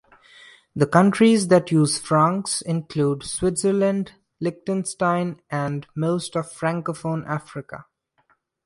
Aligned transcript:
The 0.75 0.87
countries 0.87 1.49
that 1.49 1.69
use 1.71 1.99
francs 1.99 2.63
include 2.63 3.21
Switzerland, 3.21 4.13
Liechtenstein, 4.39 5.43
and 5.51 5.85
most 5.93 6.35
of 6.35 6.47
Francophone 6.51 7.23
Africa. 7.27 7.85